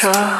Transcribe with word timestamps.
have 0.00 0.37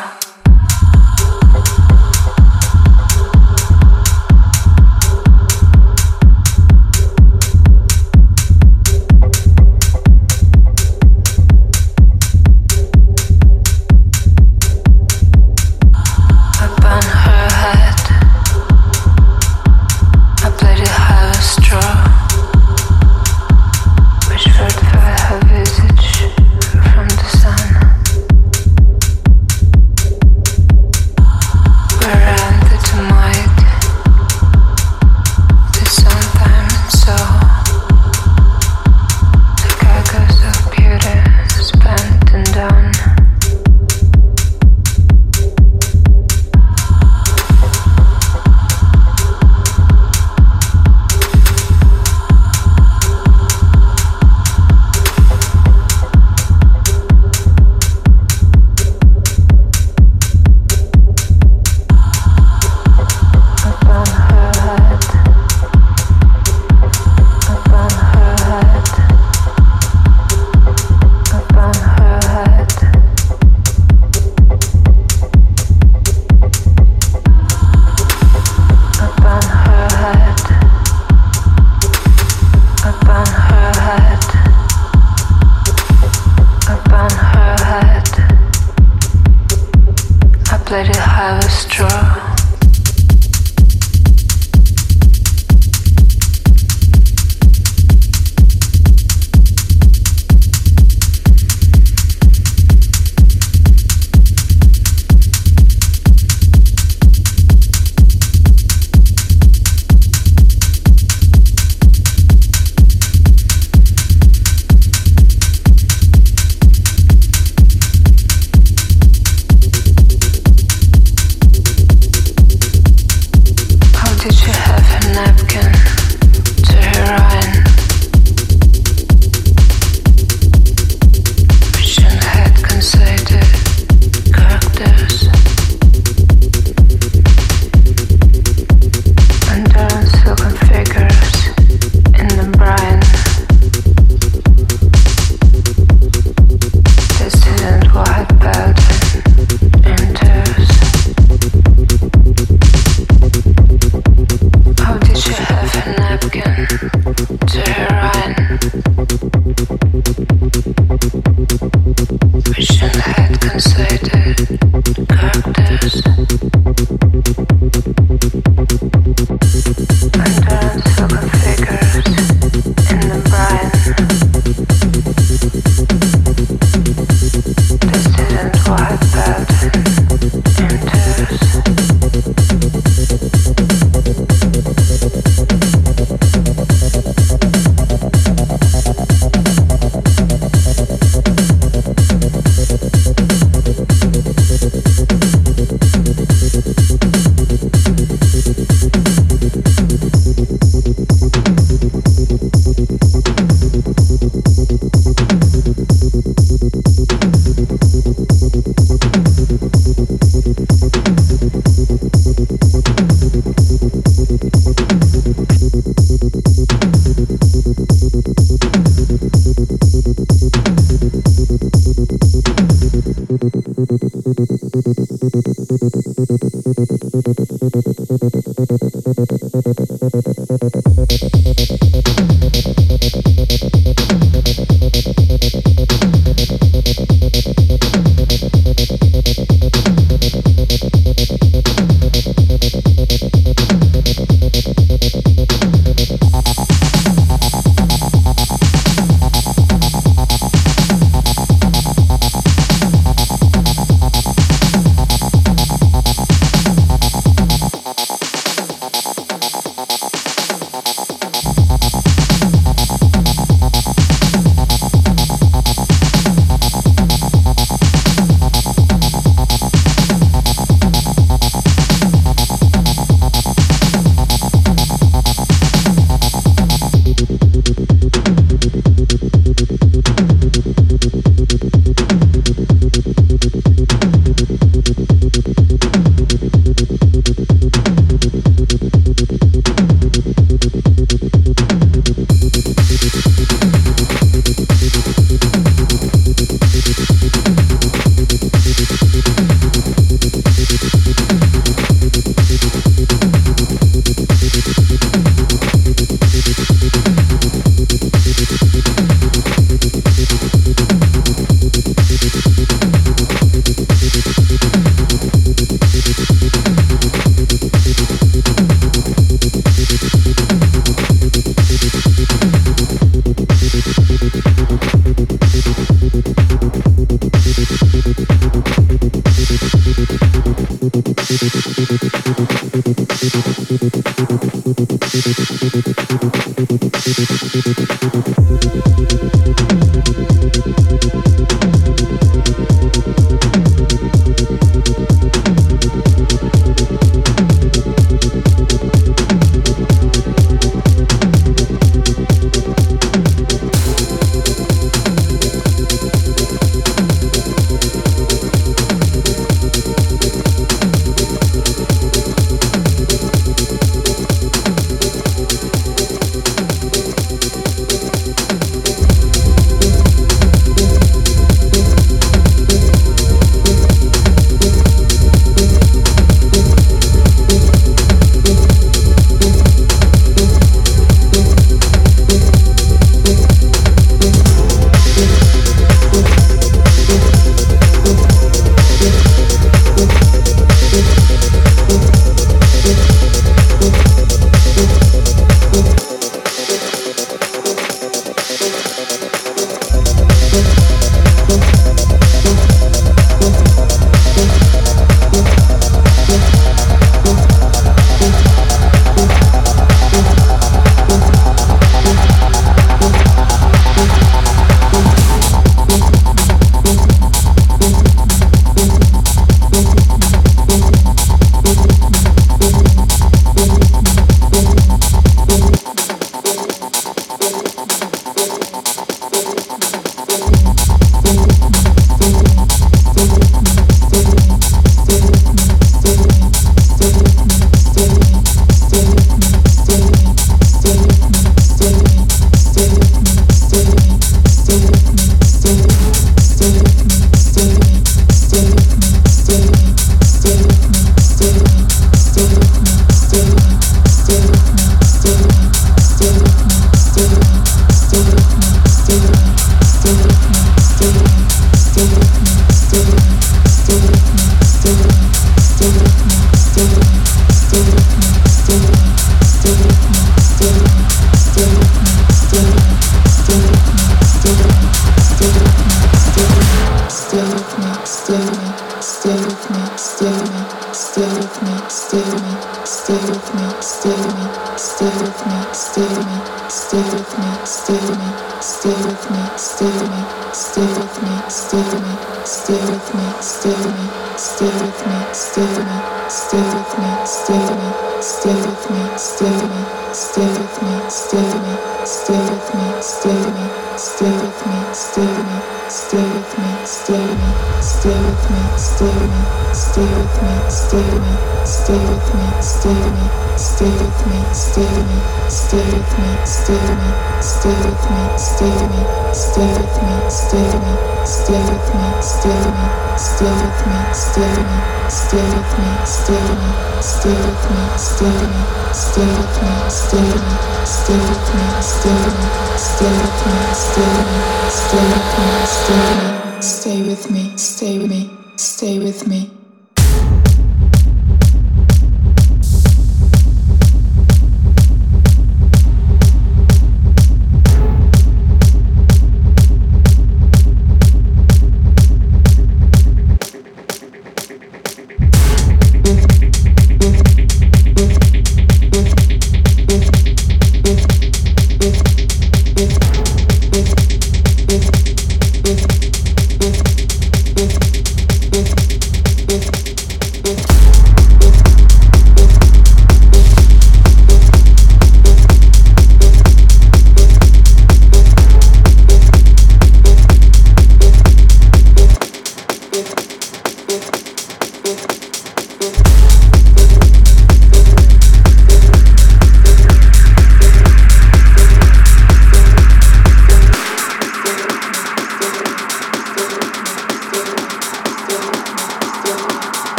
stay 536.60 537.02
with 537.02 537.30
me, 537.30 537.56
stay 537.56 537.98
with 537.98 538.08
me, 538.10 538.30
stay 538.56 538.98
with 538.98 539.26
me. 539.26 539.57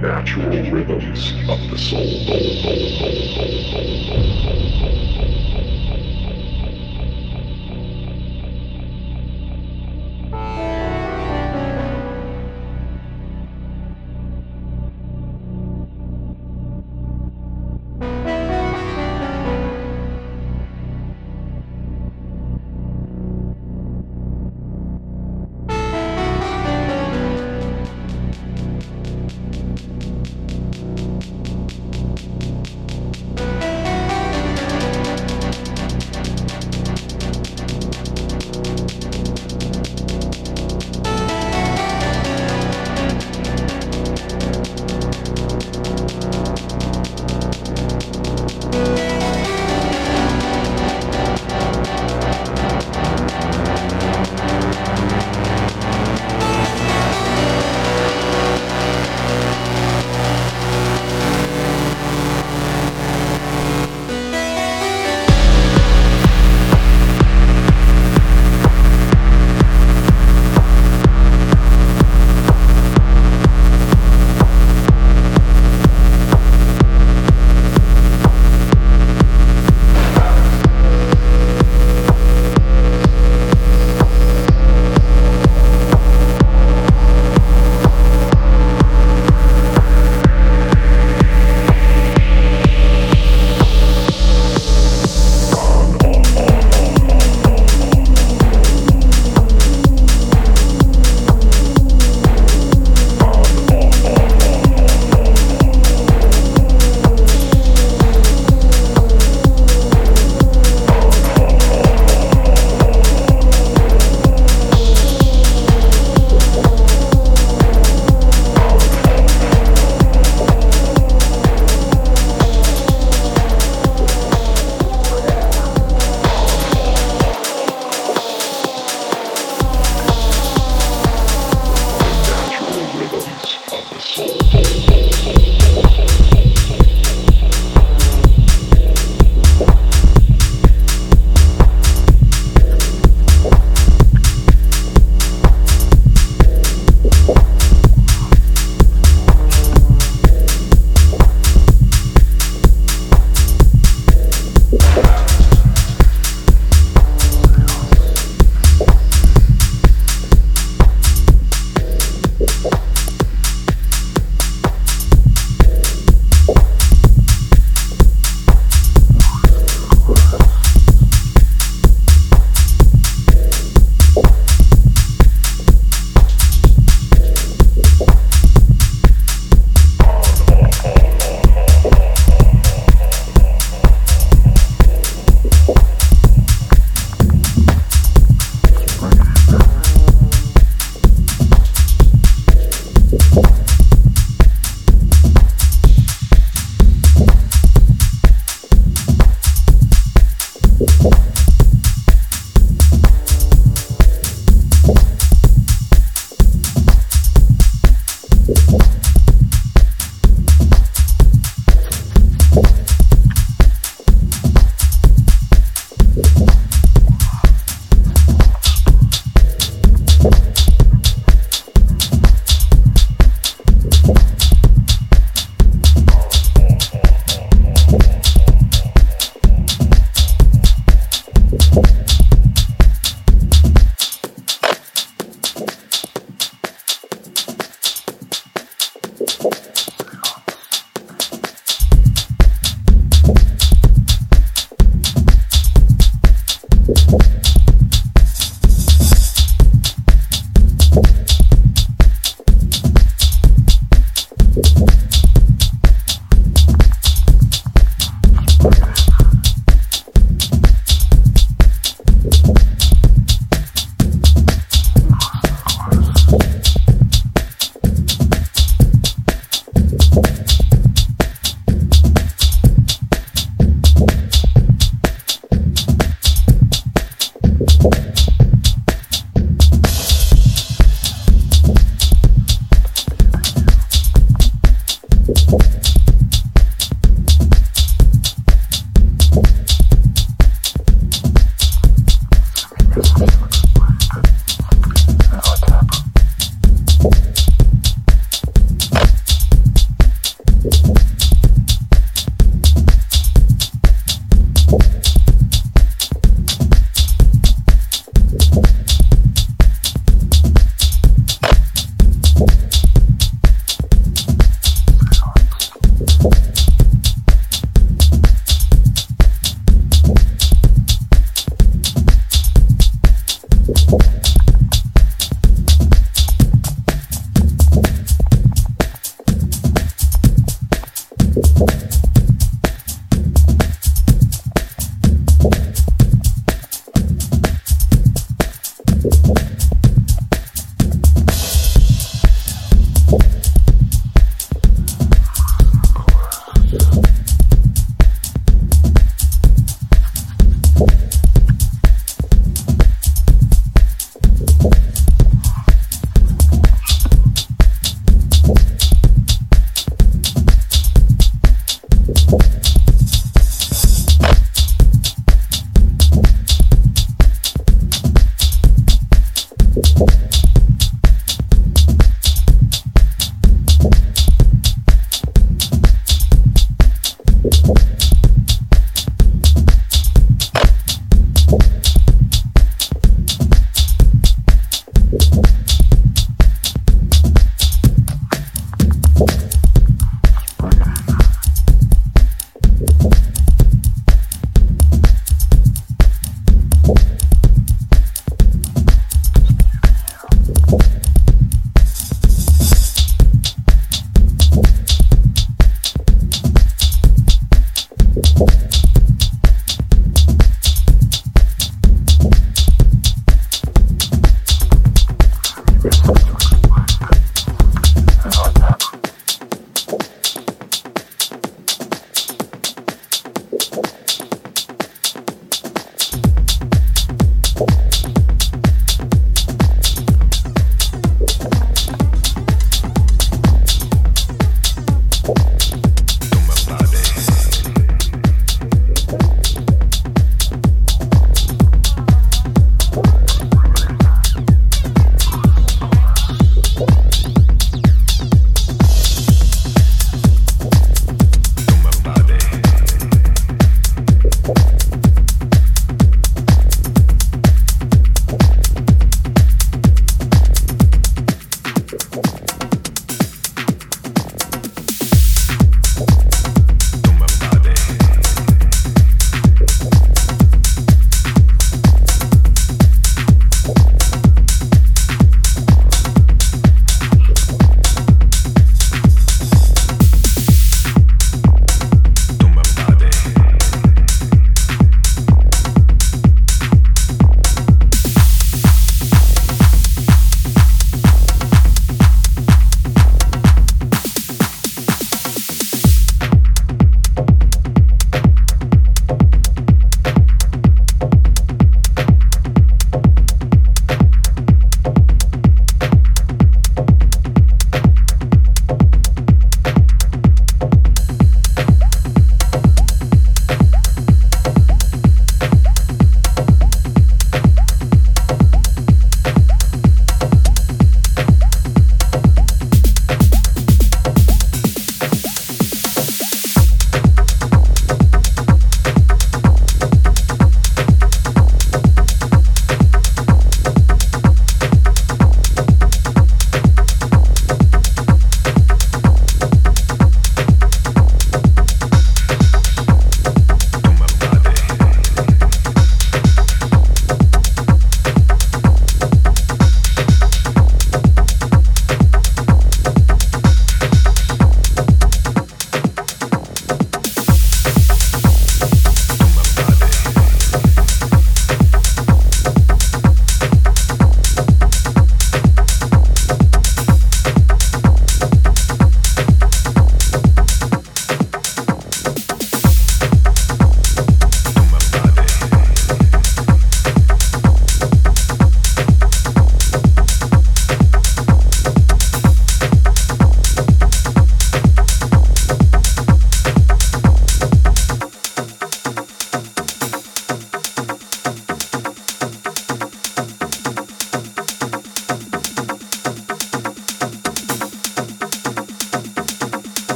natural 0.00 0.48
rhythms 0.70 1.32
of 1.48 1.70
the 1.70 1.78
soul. 1.78 2.16